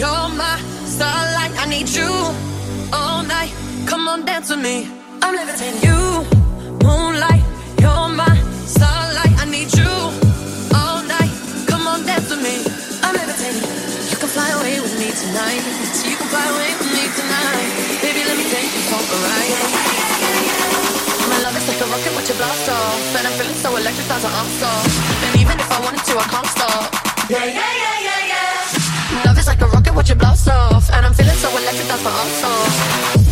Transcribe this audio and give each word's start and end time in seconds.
You're 0.00 0.32
my 0.32 0.56
starlight, 0.88 1.52
I 1.60 1.66
need 1.68 1.90
you 1.90 2.08
all 2.90 3.22
night. 3.22 3.52
Come 3.84 4.08
on, 4.08 4.24
dance 4.24 4.48
with 4.48 4.64
me. 4.64 4.88
I'm 5.20 5.36
levitating. 5.36 5.76
You, 5.84 6.24
moonlight, 6.80 7.44
you're 7.76 8.08
my 8.08 8.32
starlight, 8.64 9.36
I 9.36 9.44
need 9.44 9.68
you 9.76 9.92
all 10.72 11.04
night. 11.04 11.28
Come 11.68 11.84
on, 11.84 12.00
dance 12.08 12.32
with 12.32 12.40
me. 12.40 12.64
I'm 13.04 13.12
levitating. 13.12 13.60
You 14.08 14.16
can 14.16 14.30
fly 14.32 14.48
away 14.56 14.80
with 14.80 14.96
me 14.96 15.12
tonight. 15.12 15.60
You 16.08 16.16
can 16.16 16.28
fly 16.32 16.48
away 16.48 16.70
with 16.80 16.90
me 16.96 17.04
tonight. 17.20 17.68
Baby, 18.00 18.24
let 18.24 18.40
me 18.40 18.48
take 18.48 18.72
you 18.72 18.82
for 18.88 19.04
a 19.04 19.16
ride 19.20 19.50
love 21.44 21.56
is 21.56 21.68
like 21.68 21.80
a 21.80 21.88
rocket 21.88 22.12
with 22.16 22.28
your 22.28 22.36
blast 22.36 22.68
off 22.68 23.16
And 23.16 23.26
I'm 23.26 23.32
feeling 23.32 23.54
so 23.54 23.74
electric, 23.74 24.06
that's 24.08 24.24
an 24.24 24.32
arm 24.32 24.48
And 25.24 25.40
even 25.40 25.56
if 25.58 25.72
I 25.72 25.80
wanted 25.80 26.04
to, 26.04 26.14
I 26.20 26.26
can't 26.28 26.46
stop 26.46 26.92
Yeah, 27.30 27.44
yeah, 27.44 27.72
yeah, 27.84 28.06
yeah, 28.06 28.32
yeah 28.32 29.24
Love 29.24 29.38
is 29.38 29.46
like 29.46 29.60
a 29.60 29.66
rocket 29.66 29.79
Watch 29.94 30.08
your 30.08 30.16
you 30.16 30.20
blow 30.20 30.28
off, 30.28 30.90
and 30.92 31.04
I'm 31.04 31.12
feeling 31.12 31.34
so 31.34 31.50
electric, 31.50 31.88
that's 31.88 32.04
my 32.04 32.10
own 32.10 33.24
soul. 33.24 33.29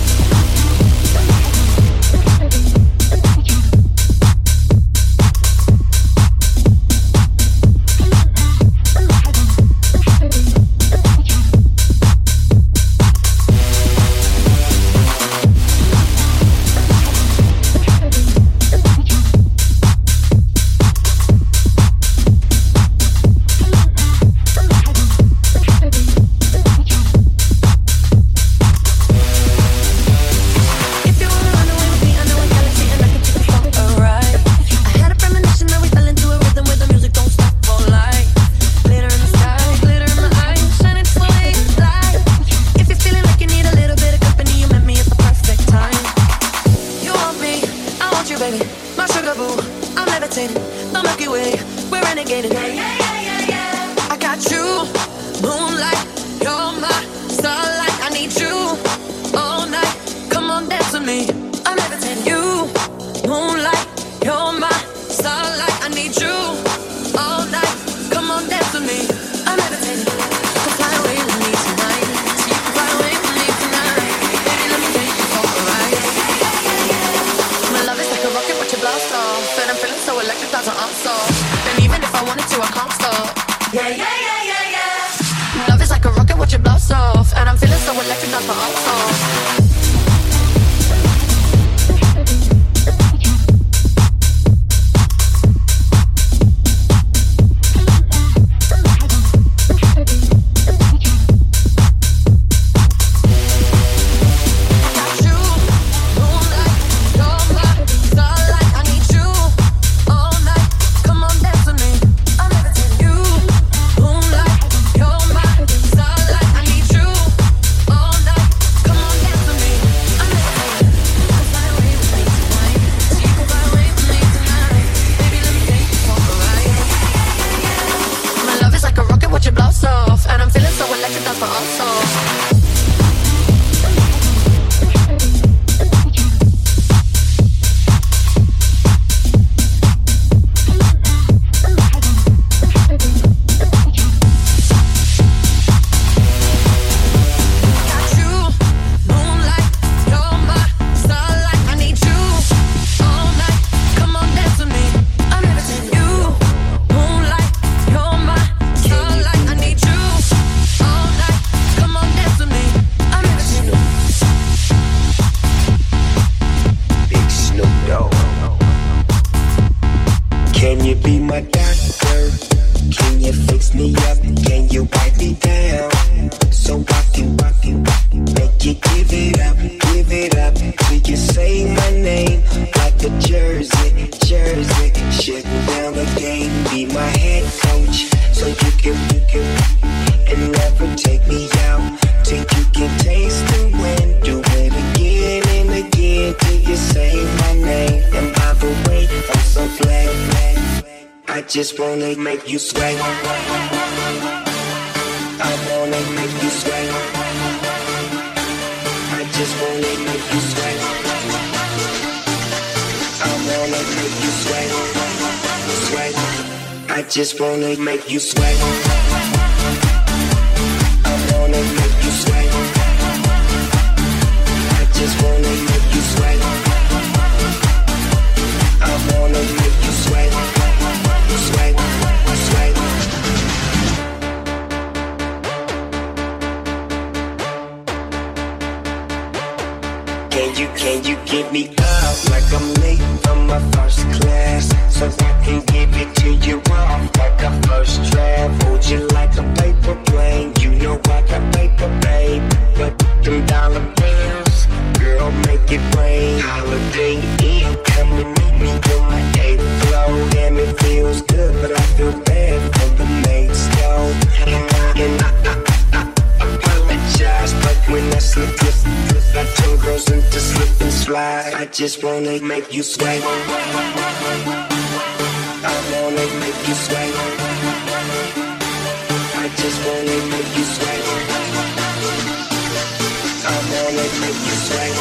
Make 284.28 284.44
you 284.44 284.56
sweat. 284.68 284.92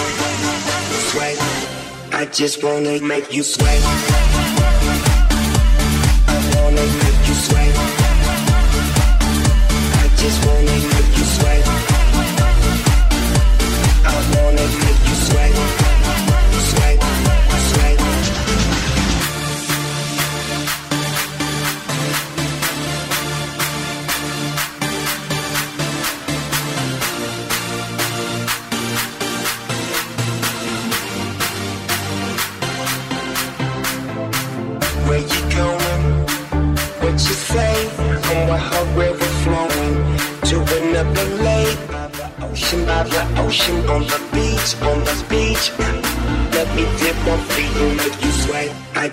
Sweat. 1.11 1.37
I 2.13 2.25
just 2.31 2.63
wanna 2.63 2.99
make 3.01 3.33
you 3.33 3.43
sweat. 3.43 3.81
I 6.27 6.37
wanna 6.55 6.85
make 7.03 7.27
you 7.27 7.35
sweat. 7.35 7.73
I 10.03 10.07
just 10.15 10.45
wanna 10.45 10.77
make 10.93 11.17
you 11.17 11.25
sweat. 11.35 11.66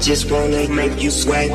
just 0.00 0.30
wanna 0.30 0.66
make 0.68 1.02
you 1.02 1.10
sweat. 1.10 1.50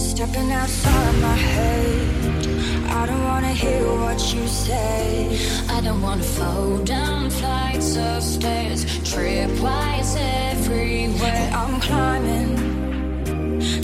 Stepping 0.00 0.50
outside 0.50 1.14
my 1.20 1.36
head, 1.36 2.46
I 2.88 3.06
don't 3.06 3.24
wanna 3.24 3.52
hear 3.52 3.86
what 3.86 4.20
you 4.34 4.46
say. 4.48 5.38
I 5.68 5.80
don't 5.80 6.02
wanna 6.02 6.24
fall 6.24 6.78
down 6.78 7.30
flights 7.30 7.96
of 7.96 8.22
stairs, 8.22 8.84
tripwires 9.10 10.16
everywhere. 10.50 11.50
I'm 11.54 11.80
climbing, 11.80 12.50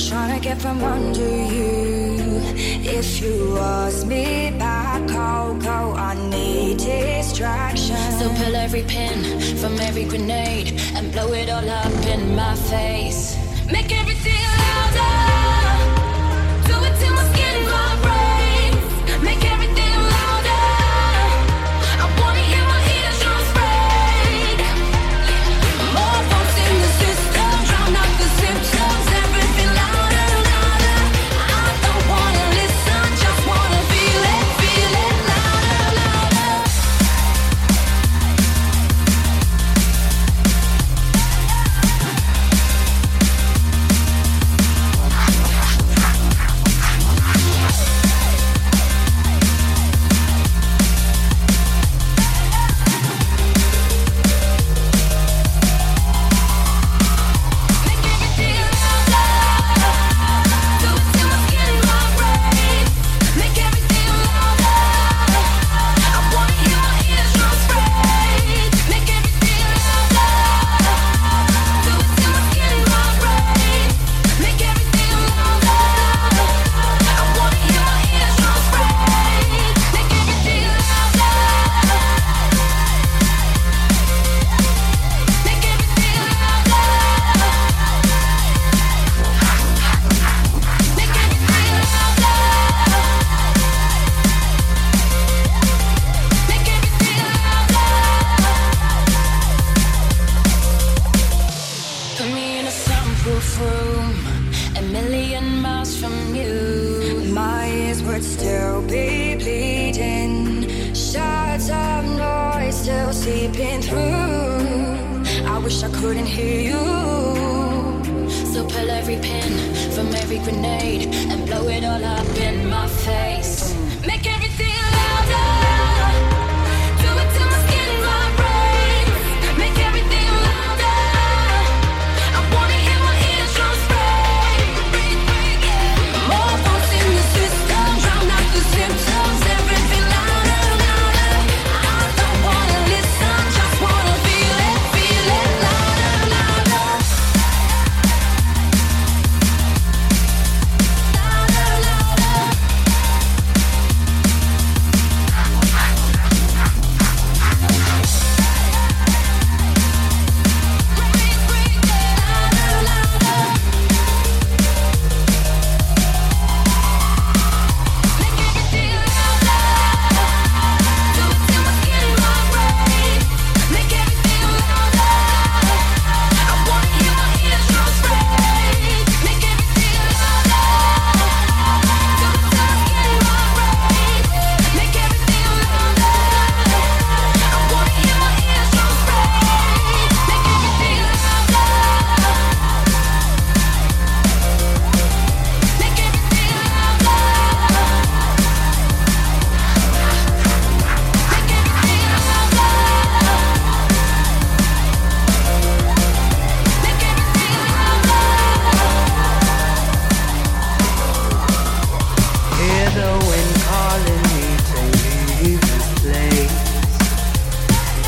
trying 0.09 0.35
to 0.35 0.41
get 0.43 0.61
from 0.61 0.83
under 0.83 1.37
you. 1.55 2.41
If 2.83 3.21
you 3.23 3.55
was 3.55 4.05
me 4.05 4.51
back 4.59 4.90
cocoa. 5.11 5.95
I 5.95 6.15
need 6.31 6.79
distraction. 6.79 7.97
So 8.19 8.29
pull 8.39 8.55
every 8.57 8.83
pin 8.83 9.19
from 9.57 9.79
every 9.81 10.05
grenade 10.05 10.81
and 10.95 11.13
blow 11.13 11.33
it 11.33 11.49
all 11.51 11.69
up 11.69 12.07
in 12.07 12.35
my 12.35 12.55
face. 12.55 13.37
Make 13.71 13.93
every 13.93 14.10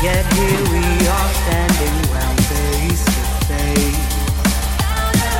Yet 0.03 0.25
here 0.33 0.63
we 0.73 1.07
are 1.07 1.29
standing 1.33 2.03
face 2.51 3.05
to 3.05 3.21
face. 3.47 4.03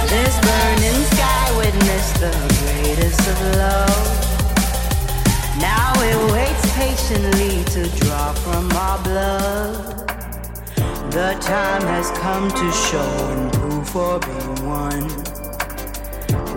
This 0.10 0.36
burning 0.40 1.04
sky 1.12 1.46
witnessed 1.58 2.16
the 2.22 2.32
greatest 2.64 3.28
of 3.28 3.42
love. 3.58 4.04
Now 5.60 5.92
it 5.98 6.32
waits 6.32 6.66
patiently 6.76 7.66
to 7.76 7.90
draw 8.06 8.32
from 8.32 8.72
our 8.72 9.04
blood. 9.04 10.08
The 11.12 11.38
time 11.42 11.82
has 11.82 12.10
come 12.20 12.50
to 12.50 12.72
show 12.72 13.12
and 13.36 13.52
prove 13.52 13.90
for 13.90 14.20
being 14.20 14.66
one. 14.66 15.08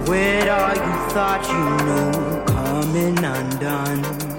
With 0.07 0.49
all 0.49 0.77
you 0.77 0.95
thought 1.11 1.43
you 1.51 1.65
knew 1.87 2.45
coming 2.55 3.19
undone. 3.19 4.36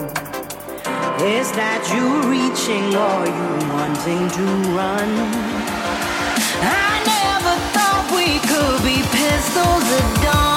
Is 1.19 1.51
that 1.53 1.81
you 1.89 2.29
reaching 2.29 2.93
or 2.93 3.25
you 3.25 3.49
wanting 3.73 4.29
to 4.37 4.45
run? 4.77 5.09
I 6.61 7.01
never 7.09 7.55
thought 7.73 8.05
we 8.13 8.37
could 8.45 8.83
be 8.85 9.01
pistols 9.01 9.87
at 9.97 10.23
dawn. 10.23 10.56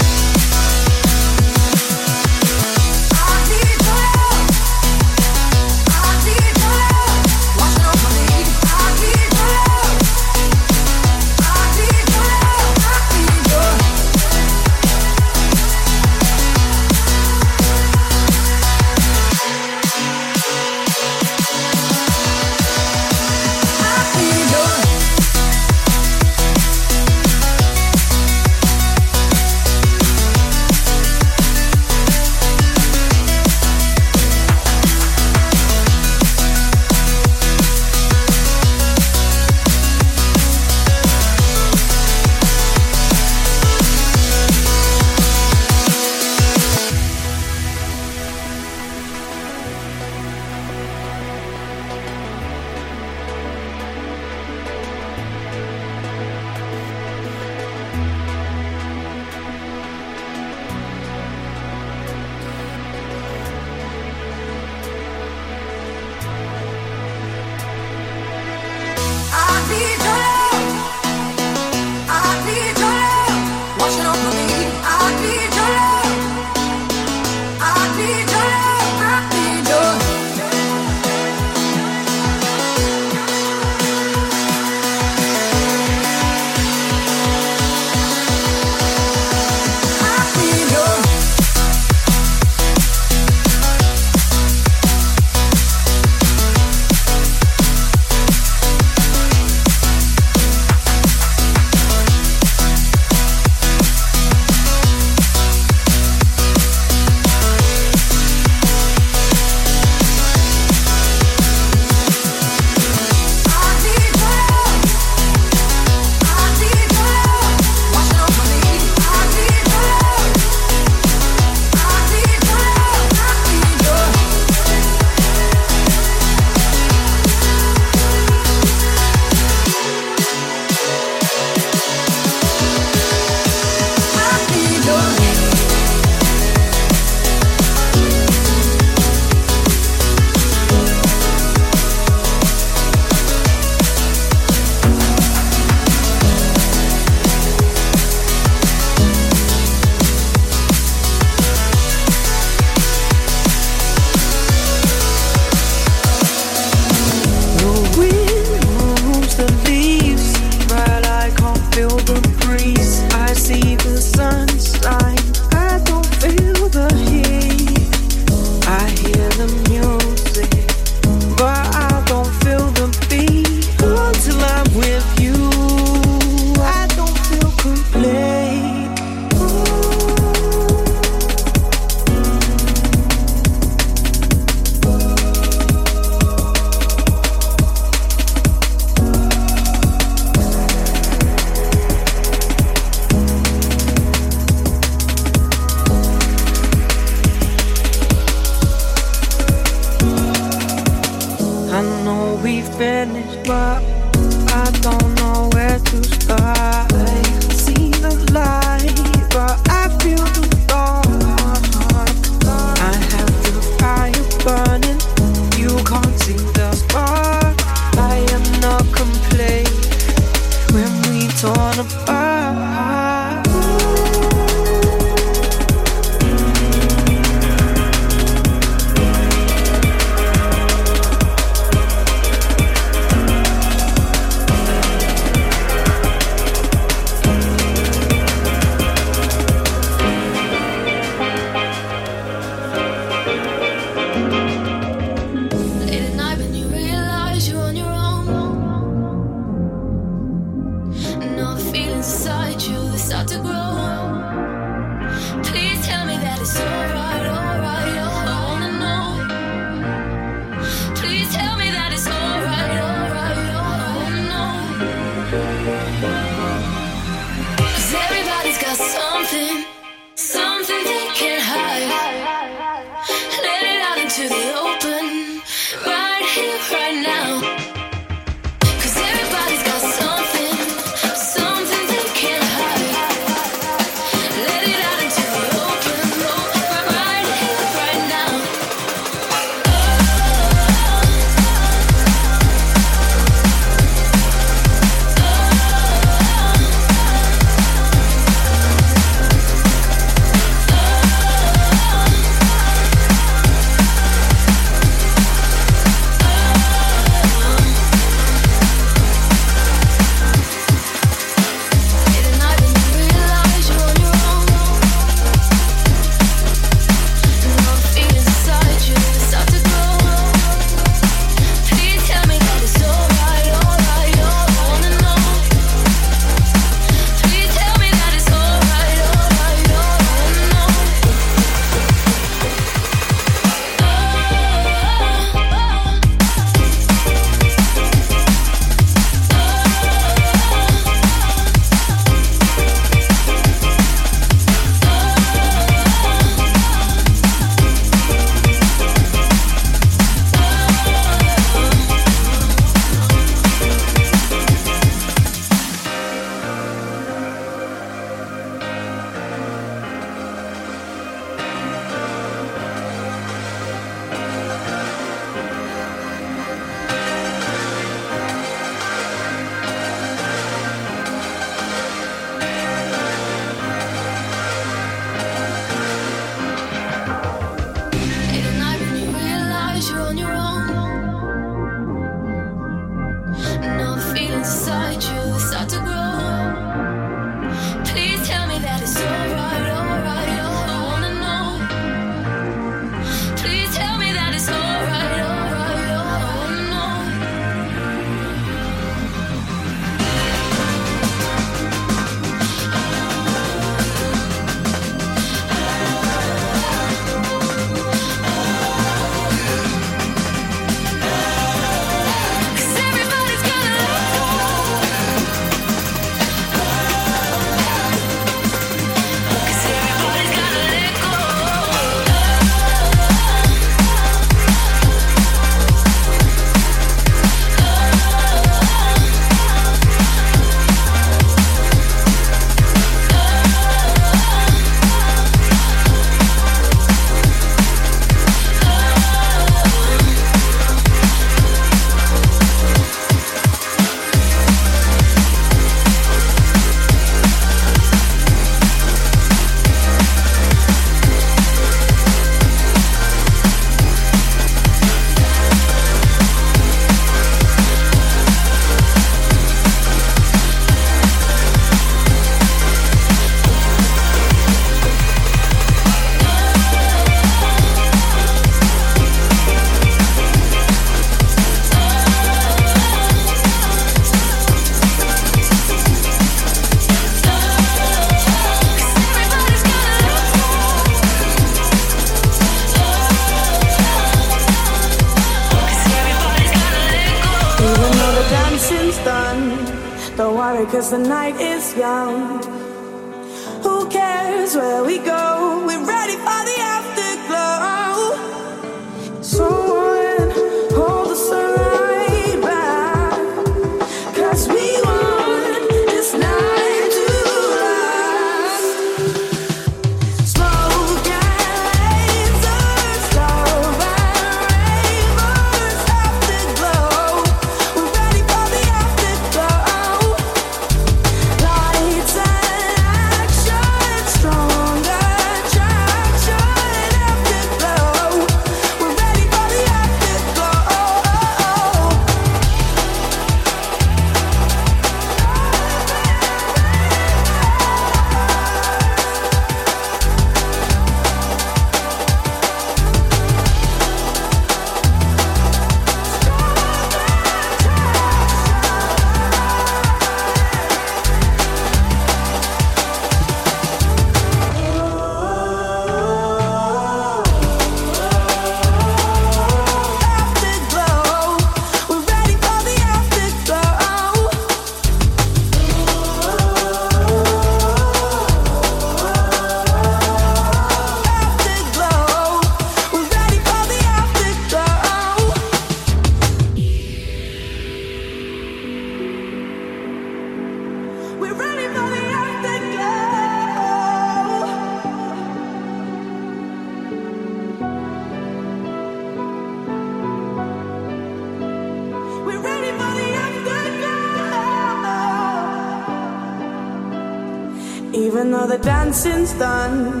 dancing's 598.98 599.32
done. 599.38 600.00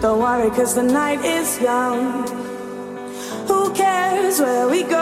Don't 0.00 0.20
worry, 0.20 0.48
cause 0.50 0.74
the 0.74 0.82
night 0.82 1.22
is 1.22 1.60
young. 1.60 2.26
Who 3.46 3.74
cares 3.74 4.40
where 4.40 4.66
we 4.68 4.84
go? 4.84 4.97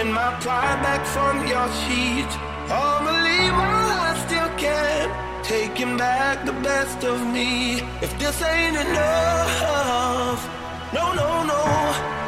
taking 0.00 0.14
my 0.14 0.32
pride 0.40 0.82
back 0.82 1.06
from 1.06 1.46
your 1.46 1.68
sheet. 1.82 2.30
Only 2.70 3.50
while 3.58 4.00
I 4.08 4.14
still 4.26 4.48
can, 4.56 5.44
taking 5.44 5.98
back 5.98 6.46
the 6.46 6.52
best 6.52 7.04
of 7.04 7.20
me. 7.26 7.80
If 8.00 8.18
this 8.18 8.40
ain't 8.42 8.76
enough, 8.76 10.48
no, 10.94 11.12
no, 11.12 11.44
no. 11.44 12.19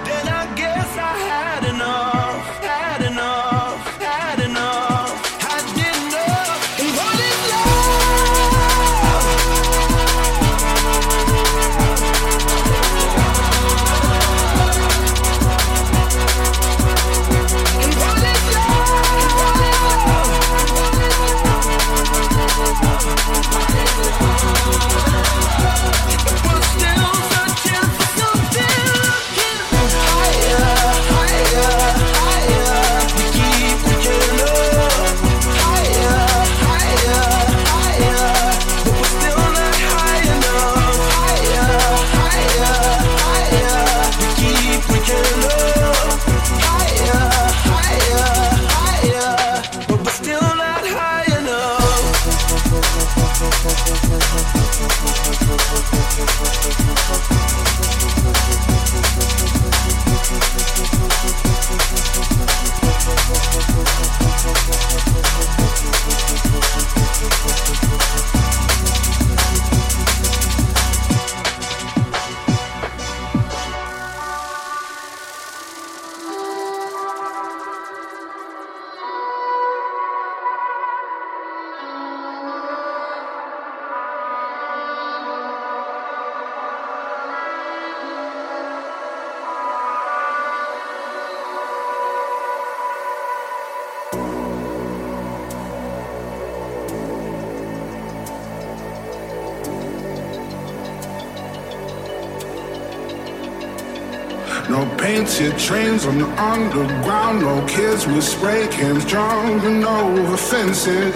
On 106.07 106.19
the 106.19 106.27
underground, 106.41 107.43
no 107.43 107.65
kids 107.67 108.07
with 108.07 108.25
spray 108.25 108.67
cans 108.69 109.05
jumping 109.05 109.85
over 109.85 110.37
fences. 110.37 111.15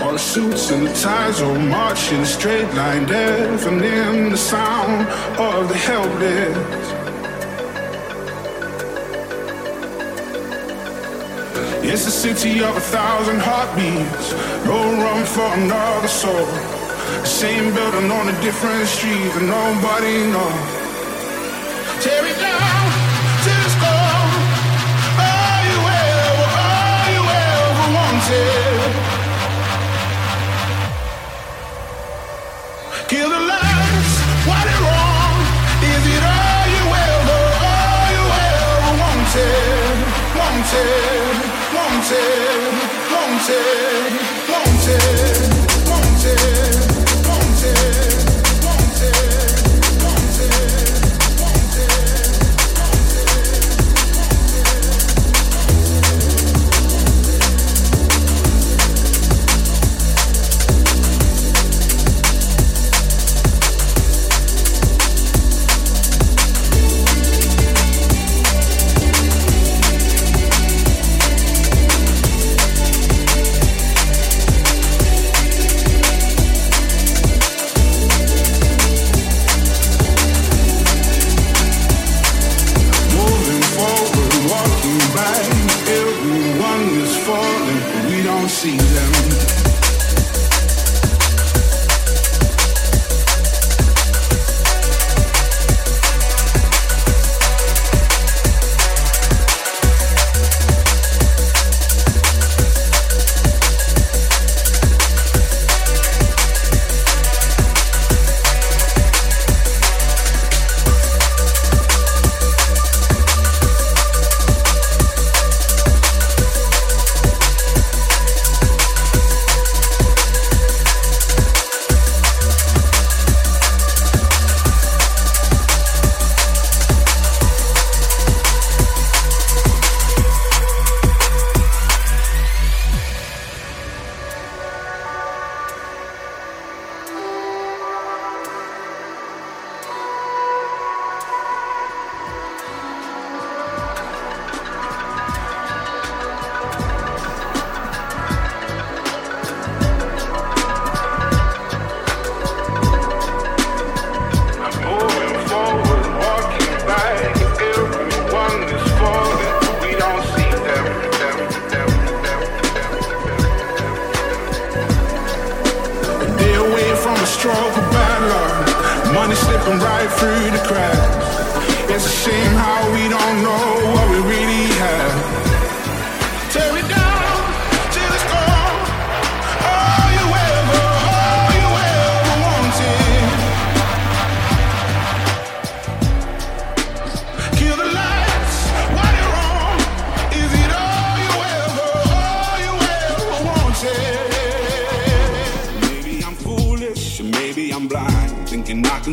All 0.00 0.18
suits 0.18 0.70
and 0.70 0.88
ties 0.96 1.40
all 1.40 1.58
marching 1.58 2.24
straight 2.24 2.72
line, 2.74 3.06
deafening 3.06 4.30
the 4.30 4.36
sound 4.36 5.06
of 5.38 5.68
the 5.68 5.76
helpless. 5.76 6.86
It's 11.84 12.06
a 12.06 12.10
city 12.10 12.62
of 12.64 12.76
a 12.76 12.80
thousand 12.80 13.40
heartbeats, 13.40 14.32
no 14.64 14.78
room 15.02 15.24
for 15.26 15.48
another 15.54 16.08
soul. 16.08 16.73
Same 17.24 17.74
building 17.74 18.10
on 18.10 18.28
a 18.28 18.40
different 18.42 18.86
street 18.86 19.32
that 19.32 19.42
nobody 19.42 20.28
knows. 20.28 20.84
Tear 22.04 22.20
it 22.20 22.36
down 22.36 22.84
till 23.44 23.64
it's. 23.64 23.76
All 23.80 25.60
you 25.70 25.80
ever, 25.88 26.48
all 26.68 27.08
you 27.16 27.24
ever 27.24 27.86
wanted. 27.96 29.14
Kill 33.08 33.28
the 33.28 33.40
lights, 33.40 34.14
what 34.44 34.66
is 34.68 34.78
wrong? 34.84 35.36
Is 35.80 36.04
it 36.04 36.24
all 36.28 36.66
you 36.76 36.84
ever, 37.08 37.40
all 37.72 38.08
you 38.12 38.24
ever? 38.44 39.00
Wanted, 39.00 39.96
wanted, 40.36 41.40
wanted, 41.72 42.68
wanted, 43.12 44.12
wanted. 44.52 45.43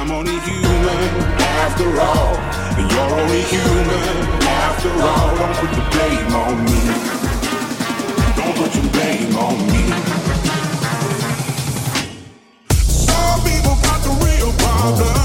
I'm 0.00 0.10
only 0.12 0.40
human 0.40 1.10
after 1.60 2.00
all, 2.00 2.32
you're 2.90 3.20
only 3.20 3.42
human 3.42 4.16
after 4.48 4.88
all. 4.88 5.36
Don't 5.36 5.54
put 5.56 5.70
the 5.76 5.82
blame 5.92 6.34
on 6.34 6.64
me. 6.64 6.80
Don't 8.34 8.56
put 8.56 8.74
your 8.76 8.90
blame 8.92 9.36
on 9.36 9.58
me. 9.66 9.92
Some 12.80 13.40
people 13.42 13.76
got 13.82 14.00
the 14.02 14.12
real 14.24 14.52
problems. 14.54 15.19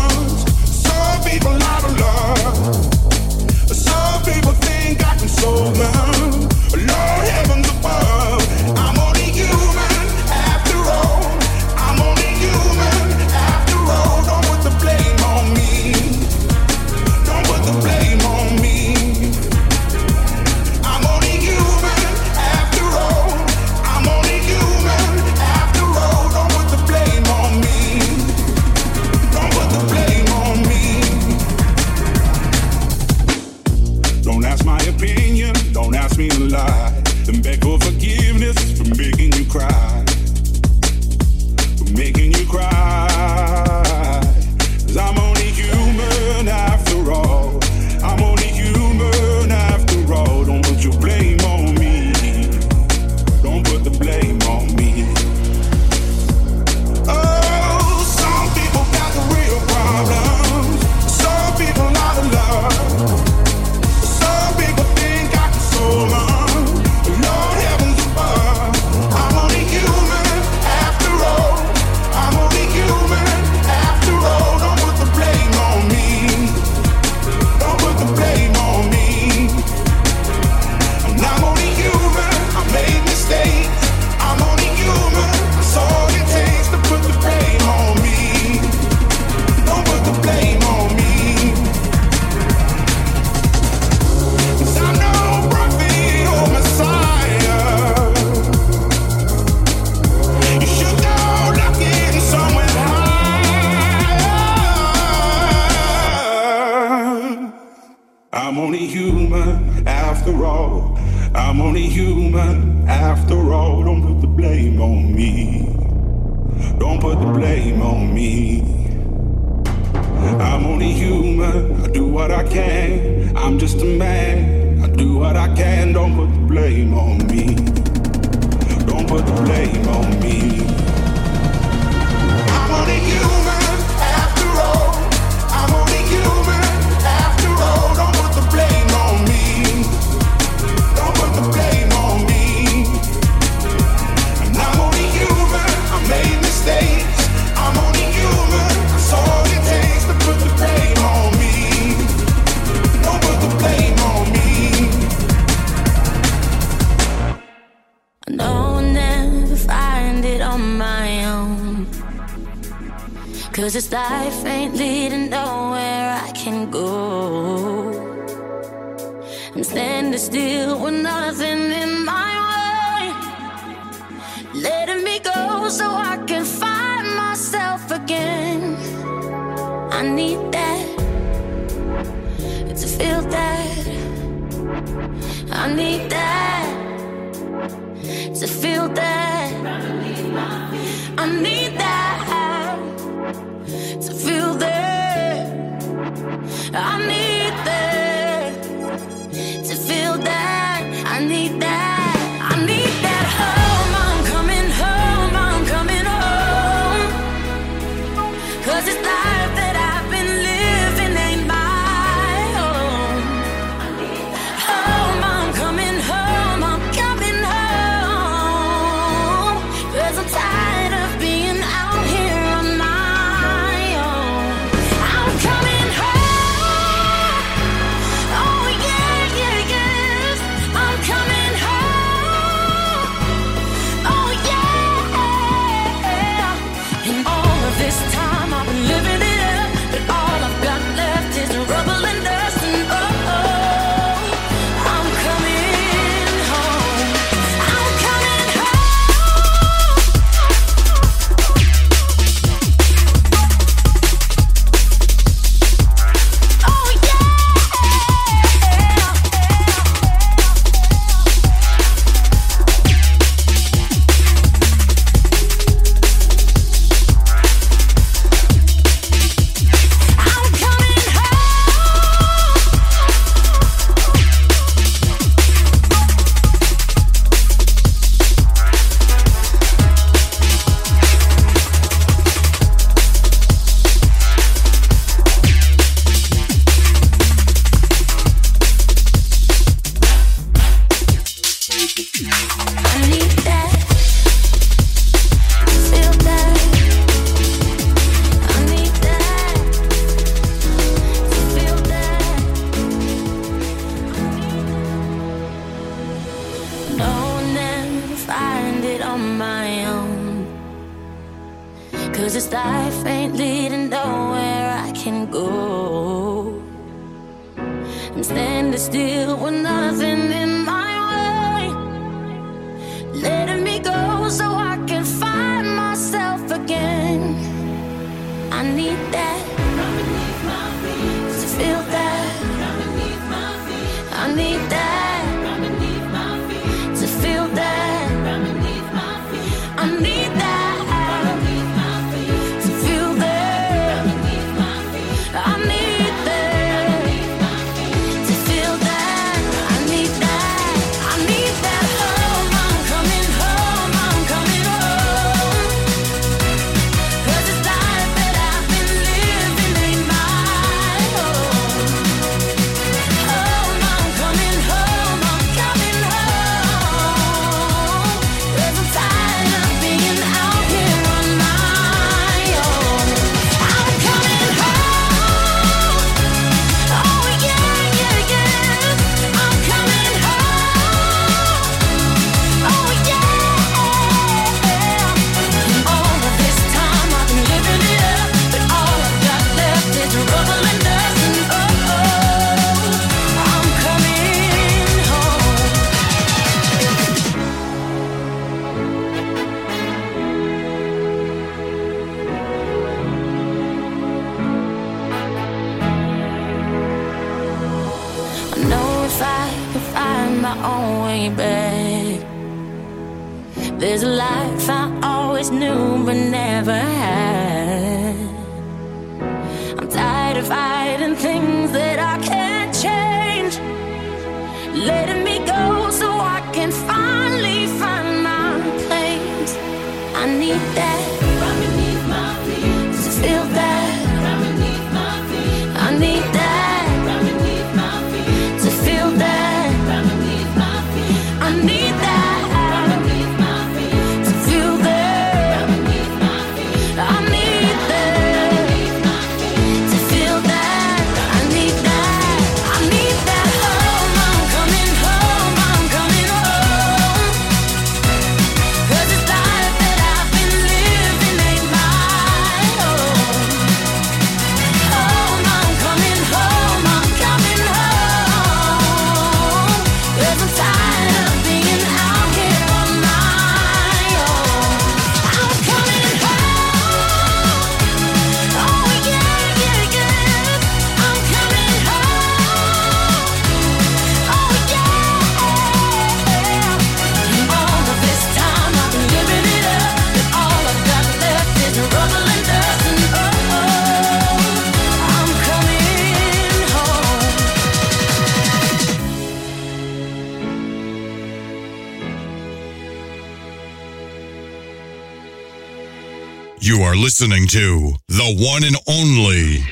listening 507.06 507.46
to 507.46 507.94
the 508.08 508.36
one 508.40 508.64
and 508.64 508.76
only 508.88 509.64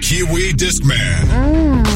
Kiwi 0.00 0.52
Discman. 0.54 1.22
Mm. 1.28 1.95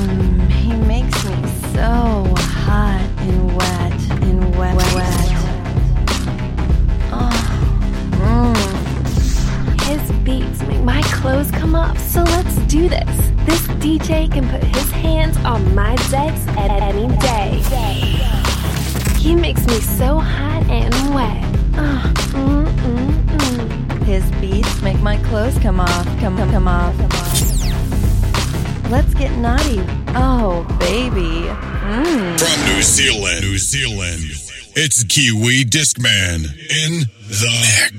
Zealand, 33.70 34.32
it's 34.74 35.04
Kiwi 35.04 35.62
Discman 35.64 36.44
in 36.44 37.06
the 37.28 37.46
mix. 37.60 37.89